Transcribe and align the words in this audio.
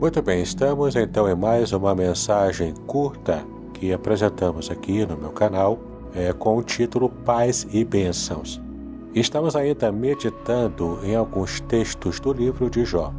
Muito 0.00 0.22
bem, 0.22 0.40
estamos 0.40 0.96
então 0.96 1.28
em 1.28 1.34
mais 1.34 1.72
uma 1.72 1.94
mensagem 1.94 2.72
curta 2.86 3.44
que 3.74 3.92
apresentamos 3.92 4.70
aqui 4.70 5.04
no 5.04 5.14
meu 5.14 5.28
canal 5.28 5.78
é, 6.14 6.32
com 6.32 6.56
o 6.56 6.62
título 6.62 7.10
Paz 7.10 7.66
e 7.70 7.84
Bênçãos. 7.84 8.58
Estamos 9.14 9.54
ainda 9.54 9.92
meditando 9.92 10.98
em 11.04 11.14
alguns 11.14 11.60
textos 11.60 12.18
do 12.18 12.32
livro 12.32 12.70
de 12.70 12.82
Jó. 12.82 13.12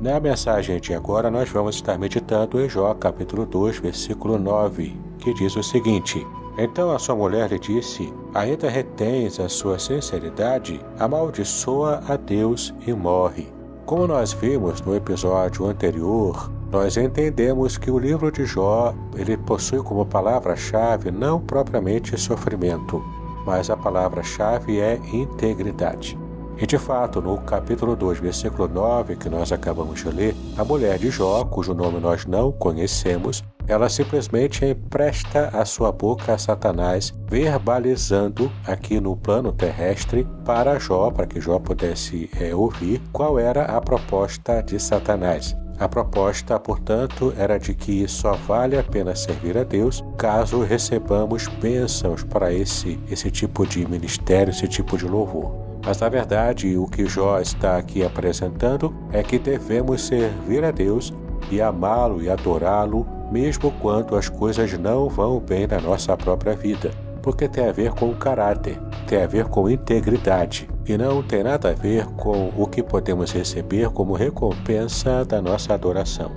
Na 0.00 0.20
mensagem 0.20 0.78
de 0.78 0.94
agora, 0.94 1.28
nós 1.28 1.48
vamos 1.48 1.74
estar 1.74 1.98
meditando 1.98 2.60
em 2.60 2.68
Jó, 2.68 2.94
capítulo 2.94 3.44
2, 3.44 3.80
versículo 3.80 4.38
9, 4.38 4.96
que 5.18 5.34
diz 5.34 5.56
o 5.56 5.62
seguinte: 5.64 6.24
Então 6.56 6.92
a 6.92 7.00
sua 7.00 7.16
mulher 7.16 7.50
lhe 7.50 7.58
disse: 7.58 8.14
Ainda 8.32 8.70
retens 8.70 9.40
a 9.40 9.48
sua 9.48 9.76
sinceridade? 9.76 10.80
Amaldiçoa 11.00 12.00
a 12.06 12.14
Deus 12.14 12.72
e 12.86 12.92
morre. 12.92 13.57
Como 13.88 14.06
nós 14.06 14.34
vimos 14.34 14.82
no 14.82 14.94
episódio 14.94 15.64
anterior, 15.64 16.52
nós 16.70 16.98
entendemos 16.98 17.78
que 17.78 17.90
o 17.90 17.98
livro 17.98 18.30
de 18.30 18.44
Jó 18.44 18.92
ele 19.16 19.34
possui 19.34 19.82
como 19.82 20.04
palavra-chave 20.04 21.10
não 21.10 21.40
propriamente 21.40 22.14
sofrimento, 22.20 23.02
mas 23.46 23.70
a 23.70 23.78
palavra-chave 23.78 24.78
é 24.78 25.00
integridade. 25.10 26.18
E 26.58 26.66
de 26.66 26.76
fato, 26.76 27.22
no 27.22 27.38
capítulo 27.38 27.96
2, 27.96 28.18
versículo 28.18 28.68
9, 28.68 29.16
que 29.16 29.30
nós 29.30 29.52
acabamos 29.52 30.02
de 30.02 30.10
ler, 30.10 30.36
a 30.58 30.64
mulher 30.64 30.98
de 30.98 31.08
Jó, 31.08 31.42
cujo 31.46 31.72
nome 31.72 31.98
nós 31.98 32.26
não 32.26 32.52
conhecemos, 32.52 33.42
ela 33.68 33.88
simplesmente 33.88 34.64
empresta 34.64 35.50
a 35.52 35.64
sua 35.64 35.92
boca 35.92 36.32
a 36.32 36.38
Satanás, 36.38 37.12
verbalizando 37.28 38.50
aqui 38.66 38.98
no 38.98 39.14
plano 39.14 39.52
terrestre 39.52 40.26
para 40.44 40.78
Jó, 40.78 41.10
para 41.10 41.26
que 41.26 41.40
Jó 41.40 41.58
pudesse 41.58 42.30
é, 42.40 42.54
ouvir 42.54 43.00
qual 43.12 43.38
era 43.38 43.64
a 43.64 43.80
proposta 43.80 44.62
de 44.62 44.80
Satanás. 44.80 45.54
A 45.78 45.86
proposta, 45.86 46.58
portanto, 46.58 47.32
era 47.36 47.56
de 47.56 47.72
que 47.72 48.08
só 48.08 48.32
vale 48.32 48.76
a 48.76 48.82
pena 48.82 49.14
servir 49.14 49.56
a 49.56 49.62
Deus 49.62 50.02
caso 50.16 50.62
recebamos 50.62 51.46
bênçãos 51.46 52.24
para 52.24 52.52
esse, 52.52 52.98
esse 53.08 53.30
tipo 53.30 53.64
de 53.64 53.86
ministério, 53.86 54.50
esse 54.50 54.66
tipo 54.66 54.98
de 54.98 55.06
louvor. 55.06 55.68
Mas 55.84 56.00
na 56.00 56.08
verdade, 56.08 56.76
o 56.76 56.86
que 56.86 57.06
Jó 57.06 57.38
está 57.38 57.76
aqui 57.76 58.04
apresentando 58.04 58.92
é 59.12 59.22
que 59.22 59.38
devemos 59.38 60.02
servir 60.02 60.64
a 60.64 60.72
Deus 60.72 61.14
e 61.50 61.62
amá-lo 61.62 62.20
e 62.20 62.28
adorá-lo, 62.28 63.06
mesmo 63.30 63.72
quando 63.80 64.16
as 64.16 64.28
coisas 64.28 64.72
não 64.78 65.08
vão 65.08 65.40
bem 65.40 65.66
na 65.66 65.80
nossa 65.80 66.16
própria 66.16 66.54
vida, 66.54 66.90
porque 67.22 67.48
tem 67.48 67.68
a 67.68 67.72
ver 67.72 67.92
com 67.92 68.10
o 68.10 68.16
caráter, 68.16 68.78
tem 69.06 69.22
a 69.22 69.26
ver 69.26 69.46
com 69.46 69.68
integridade 69.68 70.68
e 70.86 70.96
não 70.96 71.22
tem 71.22 71.42
nada 71.42 71.70
a 71.70 71.74
ver 71.74 72.06
com 72.16 72.52
o 72.56 72.66
que 72.66 72.82
podemos 72.82 73.32
receber 73.32 73.90
como 73.90 74.14
recompensa 74.14 75.24
da 75.24 75.42
nossa 75.42 75.74
adoração. 75.74 76.30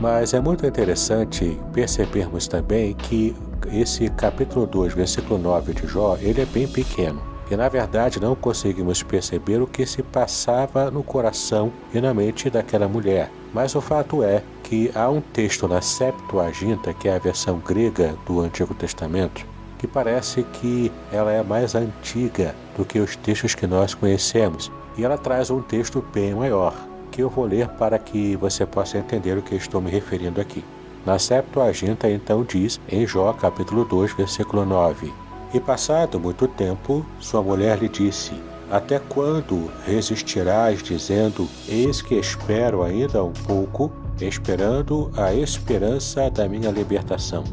Mas 0.00 0.34
é 0.34 0.40
muito 0.40 0.66
interessante 0.66 1.58
percebermos 1.72 2.46
também 2.46 2.94
que 2.94 3.34
esse 3.72 4.08
capítulo 4.10 4.66
2, 4.66 4.92
versículo 4.92 5.38
9 5.38 5.72
de 5.72 5.86
Jó, 5.86 6.16
ele 6.20 6.42
é 6.42 6.46
bem 6.46 6.66
pequeno. 6.66 7.22
E 7.50 7.56
na 7.56 7.68
verdade 7.68 8.20
não 8.20 8.34
conseguimos 8.34 9.02
perceber 9.02 9.60
o 9.60 9.66
que 9.66 9.86
se 9.86 10.02
passava 10.02 10.90
no 10.90 11.02
coração 11.02 11.70
e 11.92 12.00
na 12.00 12.12
mente 12.12 12.48
daquela 12.50 12.88
mulher. 12.88 13.30
Mas 13.52 13.74
o 13.74 13.80
fato 13.80 14.22
é 14.22 14.42
que 14.64 14.90
há 14.94 15.08
um 15.08 15.20
texto 15.20 15.68
na 15.68 15.80
Septuaginta, 15.80 16.92
que 16.92 17.08
é 17.08 17.14
a 17.14 17.18
versão 17.18 17.58
grega 17.58 18.16
do 18.26 18.40
Antigo 18.40 18.74
Testamento, 18.74 19.46
que 19.78 19.86
parece 19.86 20.42
que 20.54 20.90
ela 21.12 21.30
é 21.30 21.42
mais 21.42 21.74
antiga 21.74 22.54
do 22.76 22.84
que 22.84 22.98
os 22.98 23.14
textos 23.14 23.54
que 23.54 23.66
nós 23.66 23.94
conhecemos. 23.94 24.72
E 24.96 25.04
ela 25.04 25.18
traz 25.18 25.50
um 25.50 25.60
texto 25.60 26.04
bem 26.12 26.34
maior, 26.34 26.74
que 27.10 27.22
eu 27.22 27.28
vou 27.28 27.44
ler 27.44 27.68
para 27.68 27.98
que 27.98 28.34
você 28.36 28.64
possa 28.64 28.98
entender 28.98 29.36
o 29.36 29.42
que 29.42 29.54
estou 29.54 29.80
me 29.80 29.90
referindo 29.90 30.40
aqui. 30.40 30.64
Na 31.04 31.18
Septuaginta, 31.18 32.08
então, 32.08 32.42
diz 32.42 32.80
em 32.88 33.06
Jó, 33.06 33.32
capítulo 33.34 33.84
2, 33.84 34.14
versículo 34.14 34.64
9: 34.64 35.12
E 35.52 35.60
passado 35.60 36.18
muito 36.18 36.48
tempo, 36.48 37.04
sua 37.20 37.42
mulher 37.42 37.78
lhe 37.78 37.88
disse: 37.90 38.32
Até 38.70 38.98
quando 38.98 39.70
resistirás, 39.84 40.82
dizendo: 40.82 41.46
Eis 41.68 42.00
que 42.00 42.14
espero 42.14 42.82
ainda 42.82 43.22
um 43.22 43.32
pouco, 43.32 43.92
esperando 44.20 45.10
a 45.16 45.34
esperança 45.34 46.30
da 46.30 46.48
minha 46.48 46.70
libertação? 46.70 47.44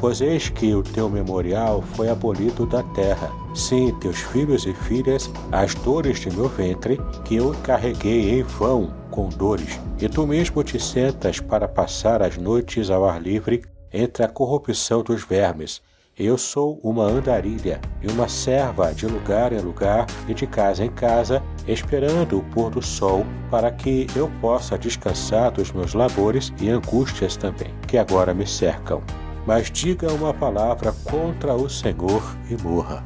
Pois 0.00 0.20
eis 0.20 0.48
que 0.48 0.74
o 0.74 0.82
teu 0.82 1.08
memorial 1.08 1.82
foi 1.94 2.08
abolido 2.08 2.64
da 2.64 2.82
terra. 2.82 3.32
Sim, 3.54 3.92
teus 4.00 4.18
filhos 4.18 4.64
e 4.64 4.72
filhas, 4.72 5.28
as 5.50 5.74
dores 5.74 6.20
de 6.20 6.30
meu 6.30 6.48
ventre, 6.48 7.00
que 7.24 7.36
eu 7.36 7.54
carreguei 7.64 8.38
em 8.38 8.42
vão 8.42 8.94
com 9.10 9.28
dores. 9.28 9.80
E 10.00 10.08
tu 10.08 10.26
mesmo 10.26 10.62
te 10.62 10.78
sentas 10.78 11.40
para 11.40 11.66
passar 11.66 12.22
as 12.22 12.36
noites 12.36 12.90
ao 12.90 13.04
ar 13.04 13.20
livre 13.20 13.64
entre 13.92 14.22
a 14.22 14.28
corrupção 14.28 15.02
dos 15.02 15.24
vermes. 15.24 15.82
Eu 16.18 16.36
sou 16.36 16.80
uma 16.82 17.04
andarilha 17.04 17.80
e 18.02 18.10
uma 18.10 18.28
serva 18.28 18.92
de 18.92 19.06
lugar 19.06 19.52
em 19.52 19.60
lugar 19.60 20.06
e 20.26 20.34
de 20.34 20.46
casa 20.46 20.84
em 20.84 20.90
casa, 20.90 21.42
esperando 21.66 22.38
o 22.38 22.42
pôr 22.42 22.70
do 22.70 22.82
sol 22.82 23.24
para 23.50 23.70
que 23.70 24.06
eu 24.16 24.30
possa 24.40 24.76
descansar 24.76 25.52
dos 25.52 25.70
meus 25.70 25.94
labores 25.94 26.52
e 26.60 26.68
angústias 26.68 27.36
também, 27.36 27.72
que 27.86 27.96
agora 27.96 28.34
me 28.34 28.46
cercam 28.46 29.02
mas 29.48 29.70
diga 29.70 30.12
uma 30.12 30.34
palavra 30.34 30.92
contra 31.04 31.54
o 31.54 31.70
Senhor 31.70 32.22
e 32.50 32.62
morra. 32.62 33.02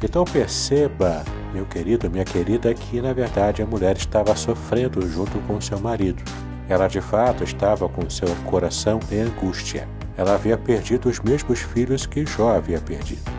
Então 0.00 0.24
perceba, 0.24 1.24
meu 1.52 1.66
querido, 1.66 2.08
minha 2.08 2.24
querida, 2.24 2.72
que 2.72 3.00
na 3.00 3.12
verdade 3.12 3.62
a 3.62 3.66
mulher 3.66 3.96
estava 3.96 4.36
sofrendo 4.36 5.04
junto 5.08 5.40
com 5.40 5.60
seu 5.60 5.80
marido. 5.80 6.22
Ela 6.68 6.86
de 6.86 7.00
fato 7.00 7.42
estava 7.42 7.88
com 7.88 8.08
seu 8.08 8.28
coração 8.44 9.00
em 9.10 9.22
angústia. 9.22 9.88
Ela 10.16 10.34
havia 10.34 10.56
perdido 10.56 11.08
os 11.08 11.20
mesmos 11.20 11.60
filhos 11.60 12.06
que 12.06 12.24
Jó 12.24 12.54
havia 12.54 12.80
perdido. 12.80 13.30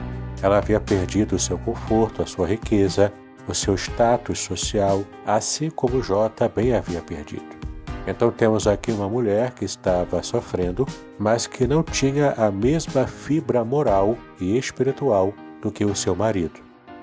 Ela 0.42 0.60
havia 0.60 0.80
perdido 0.80 1.36
o 1.36 1.40
seu 1.40 1.58
conforto, 1.58 2.22
a 2.22 2.26
sua 2.26 2.48
riqueza, 2.48 3.12
o 3.48 3.54
seu 3.54 3.76
status 3.76 4.40
social, 4.40 5.04
assim 5.26 5.70
como 5.70 6.04
Jó 6.04 6.30
também 6.30 6.76
havia 6.76 7.02
perdido. 7.02 7.58
Então 8.06 8.32
temos 8.32 8.68
aqui 8.68 8.92
uma 8.92 9.10
mulher 9.10 9.52
que 9.52 9.66
estava 9.66 10.24
sofrendo, 10.24 10.86
mas 11.20 11.48
que 11.48 11.68
não 11.68 11.84
tinha 11.84 12.32
a 12.38 12.50
mesma 12.52 13.06
fibra 13.06 13.66
moral 13.66 14.18
e 14.40 14.58
espiritual 14.58 15.34
do 15.62 15.72
que 15.72 15.84
o 15.84 15.96
seu 15.96 16.16
marido. 16.16 16.62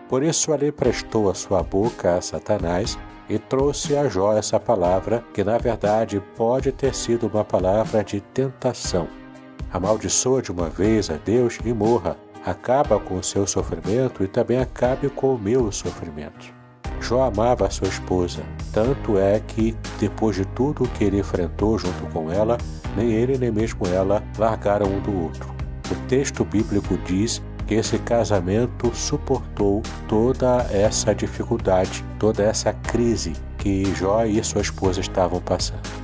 Por 0.09 0.23
isso 0.23 0.53
ela 0.53 0.67
emprestou 0.67 1.31
a 1.31 1.35
sua 1.35 1.63
boca 1.63 2.15
a 2.15 2.21
Satanás 2.21 2.99
e 3.29 3.39
trouxe 3.39 3.97
a 3.97 4.09
Jó 4.09 4.35
essa 4.35 4.61
palavra, 4.61 5.25
que 5.35 5.43
na 5.43 5.59
verdade 5.59 6.23
pode 6.37 6.73
ter 6.73 6.95
sido 6.95 7.27
uma 7.27 7.45
palavra 7.45 8.05
de 8.05 8.21
tentação. 8.21 9.09
Amaldiçoa 9.75 10.41
de 10.41 10.53
uma 10.53 10.71
vez 10.71 11.11
a 11.11 11.15
Deus 11.15 11.59
e 11.65 11.73
morra. 11.73 12.17
Acaba 12.47 13.01
com 13.01 13.17
o 13.17 13.25
seu 13.25 13.45
sofrimento 13.45 14.23
e 14.23 14.29
também 14.29 14.61
acabe 14.61 15.09
com 15.09 15.35
o 15.35 15.39
meu 15.39 15.73
sofrimento. 15.73 16.55
Jó 17.01 17.25
amava 17.25 17.69
sua 17.71 17.89
esposa, 17.89 18.45
tanto 18.73 19.19
é 19.19 19.41
que, 19.41 19.77
depois 19.99 20.37
de 20.37 20.45
tudo 20.45 20.85
o 20.85 20.89
que 20.91 21.03
ele 21.03 21.19
enfrentou 21.19 21.77
junto 21.77 22.07
com 22.13 22.31
ela, 22.31 22.57
nem 22.97 23.11
ele 23.11 23.37
nem 23.37 23.51
mesmo 23.51 23.85
ela 23.89 24.23
largaram 24.39 24.87
um 24.87 25.01
do 25.01 25.25
outro. 25.25 25.53
O 25.91 25.95
texto 26.07 26.45
bíblico 26.45 26.97
diz 26.99 27.43
que 27.67 27.75
esse 27.75 27.99
casamento 27.99 28.95
suportou 28.95 29.83
toda 30.07 30.69
essa 30.71 31.13
dificuldade, 31.13 32.05
toda 32.21 32.45
essa 32.45 32.73
crise 32.73 33.33
que 33.59 33.93
Jó 33.97 34.25
e 34.25 34.43
sua 34.45 34.63
esposa 34.63 35.01
estavam 35.01 35.41
passando. 35.41 36.04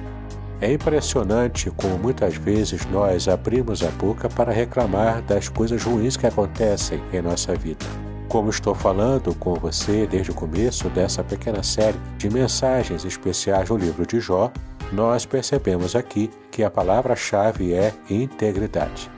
É 0.62 0.70
impressionante 0.70 1.70
como 1.70 1.96
muitas 1.98 2.34
vezes 2.34 2.84
nós 2.86 3.28
abrimos 3.28 3.82
a 3.82 3.90
boca 3.92 4.28
para 4.28 4.52
reclamar 4.52 5.22
das 5.22 5.48
coisas 5.48 5.82
ruins 5.82 6.18
que 6.18 6.26
acontecem 6.26 7.02
em 7.14 7.22
nossa 7.22 7.54
vida. 7.54 7.86
Como 8.28 8.50
estou 8.50 8.74
falando 8.74 9.34
com 9.34 9.54
você 9.54 10.06
desde 10.06 10.30
o 10.30 10.34
começo 10.34 10.90
dessa 10.90 11.24
pequena 11.24 11.62
série 11.62 11.98
de 12.18 12.28
mensagens 12.28 13.06
especiais 13.06 13.70
do 13.70 13.76
livro 13.76 14.06
de 14.06 14.20
Jó, 14.20 14.52
nós 14.92 15.24
percebemos 15.24 15.96
aqui 15.96 16.30
que 16.50 16.62
a 16.62 16.70
palavra-chave 16.70 17.72
é 17.72 17.94
integridade. 18.10 19.10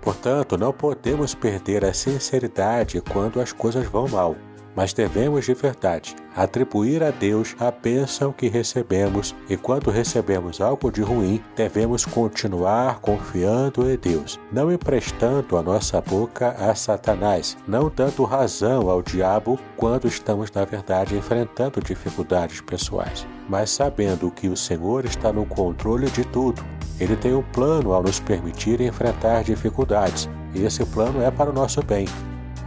Portanto, 0.00 0.56
não 0.56 0.72
podemos 0.72 1.34
perder 1.34 1.84
a 1.84 1.92
sinceridade 1.92 3.00
quando 3.00 3.40
as 3.40 3.52
coisas 3.52 3.84
vão 3.86 4.06
mal 4.06 4.36
mas 4.76 4.92
devemos 4.92 5.46
de 5.46 5.54
verdade 5.54 6.14
atribuir 6.36 7.02
a 7.02 7.10
Deus 7.10 7.56
a 7.58 7.70
bênção 7.70 8.30
que 8.30 8.46
recebemos 8.46 9.34
e 9.48 9.56
quando 9.56 9.90
recebemos 9.90 10.60
algo 10.60 10.92
de 10.92 11.00
ruim, 11.00 11.42
devemos 11.56 12.04
continuar 12.04 13.00
confiando 13.00 13.90
em 13.90 13.96
Deus, 13.96 14.38
não 14.52 14.70
emprestando 14.70 15.56
a 15.56 15.62
nossa 15.62 15.98
boca 16.02 16.50
a 16.50 16.74
Satanás, 16.74 17.56
não 17.66 17.90
dando 17.94 18.24
razão 18.24 18.90
ao 18.90 19.00
diabo 19.02 19.58
quando 19.76 20.06
estamos 20.06 20.50
na 20.52 20.66
verdade 20.66 21.16
enfrentando 21.16 21.80
dificuldades 21.80 22.60
pessoais, 22.60 23.26
mas 23.48 23.70
sabendo 23.70 24.30
que 24.30 24.48
o 24.48 24.56
Senhor 24.56 25.06
está 25.06 25.32
no 25.32 25.46
controle 25.46 26.10
de 26.10 26.24
tudo. 26.24 26.62
Ele 27.00 27.16
tem 27.16 27.34
um 27.34 27.42
plano 27.42 27.92
ao 27.92 28.02
nos 28.02 28.20
permitir 28.20 28.80
enfrentar 28.80 29.44
dificuldades, 29.44 30.28
e 30.54 30.64
esse 30.64 30.84
plano 30.84 31.22
é 31.22 31.30
para 31.30 31.50
o 31.50 31.52
nosso 31.52 31.82
bem. 31.82 32.06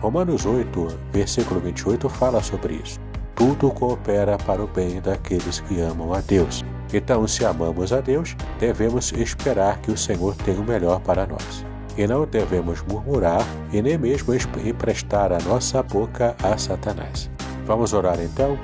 Romanos 0.02 0.46
8, 0.46 0.88
versículo 1.12 1.60
28 1.60 2.08
fala 2.08 2.42
sobre 2.42 2.76
isso. 2.76 3.00
Tudo 3.36 3.70
coopera 3.70 4.38
para 4.38 4.64
o 4.64 4.68
bem 4.68 5.02
daqueles 5.02 5.60
que 5.62 5.82
amam 5.82 6.14
a 6.14 6.22
Deus. 6.22 6.64
Então, 6.94 7.28
se 7.28 7.46
amamos 7.46 7.92
a 7.92 8.00
Deus, 8.00 8.36
devemos 8.60 9.12
esperar 9.12 9.80
que 9.80 9.92
o 9.92 9.98
Senhor 9.98 10.36
tenha 10.38 10.60
o 10.60 10.64
melhor 10.64 11.02
para 11.02 11.28
nós. 11.28 11.66
E 11.98 12.08
não 12.08 12.26
devemos 12.26 12.82
murmurar 12.84 13.46
e 13.74 13.82
nem 13.82 13.98
mesmo 13.98 14.34
emprestar 14.66 15.34
a 15.34 15.40
nossa 15.40 15.84
boca 15.84 16.34
a 16.42 16.58
Satanás. 16.58 17.30
Vamos 17.66 17.92
orar 17.94 18.20
então? 18.22 18.58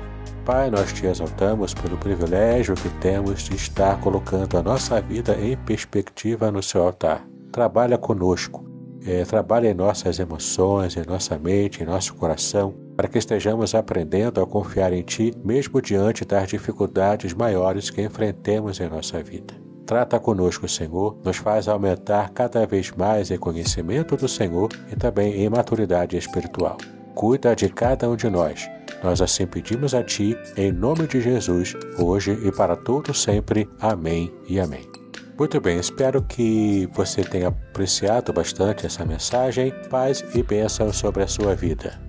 Pai, 0.44 0.70
nós 0.70 0.92
te 0.92 1.06
exaltamos 1.06 1.74
pelo 1.74 1.98
privilégio 1.98 2.74
que 2.76 2.88
temos 3.00 3.42
de 3.42 3.56
estar 3.56 4.00
colocando 4.00 4.56
a 4.56 4.62
nossa 4.62 5.00
vida 5.02 5.36
em 5.38 5.56
perspectiva 5.56 6.50
no 6.50 6.62
seu 6.62 6.82
altar. 6.82 7.26
Trabalha 7.52 7.98
conosco, 7.98 8.65
é, 9.06 9.24
trabalha 9.24 9.70
em 9.70 9.74
nossas 9.74 10.18
emoções, 10.18 10.96
em 10.96 11.06
nossa 11.06 11.38
mente, 11.38 11.82
em 11.82 11.86
nosso 11.86 12.14
coração, 12.14 12.74
para 12.96 13.08
que 13.08 13.18
estejamos 13.18 13.74
aprendendo 13.74 14.40
a 14.40 14.46
confiar 14.46 14.92
em 14.92 15.02
Ti, 15.02 15.32
mesmo 15.44 15.80
diante 15.80 16.24
das 16.24 16.48
dificuldades 16.48 17.32
maiores 17.32 17.90
que 17.90 18.02
enfrentemos 18.02 18.80
em 18.80 18.88
nossa 18.88 19.22
vida. 19.22 19.54
Trata 19.86 20.18
conosco, 20.18 20.68
Senhor, 20.68 21.16
nos 21.24 21.36
faz 21.36 21.68
aumentar 21.68 22.30
cada 22.30 22.66
vez 22.66 22.90
mais 22.90 23.30
em 23.30 23.38
conhecimento 23.38 24.16
do 24.16 24.26
Senhor 24.26 24.68
e 24.90 24.96
também 24.96 25.34
em 25.34 25.48
maturidade 25.48 26.16
espiritual. 26.16 26.76
Cuida 27.14 27.54
de 27.54 27.68
cada 27.68 28.10
um 28.10 28.16
de 28.16 28.28
nós 28.28 28.68
nós 29.02 29.20
assim 29.20 29.46
pedimos 29.46 29.94
a 29.94 30.02
Ti, 30.02 30.36
em 30.56 30.72
nome 30.72 31.06
de 31.06 31.20
Jesus, 31.20 31.74
hoje 31.98 32.32
e 32.44 32.52
para 32.52 32.76
todo 32.76 33.14
sempre. 33.14 33.68
Amém 33.80 34.32
e 34.48 34.58
amém. 34.58 34.95
Muito 35.38 35.60
bem, 35.60 35.78
espero 35.78 36.22
que 36.22 36.88
você 36.94 37.22
tenha 37.22 37.48
apreciado 37.48 38.32
bastante 38.32 38.86
essa 38.86 39.04
mensagem. 39.04 39.70
Paz 39.90 40.24
e 40.34 40.42
bênção 40.42 40.90
sobre 40.90 41.22
a 41.22 41.28
sua 41.28 41.54
vida. 41.54 42.05